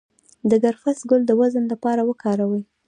د 0.49 0.51
کرفس 0.63 0.99
ګل 1.09 1.21
د 1.27 1.31
وزن 1.41 1.63
لپاره 1.73 2.01
وکاروئ 2.09 2.61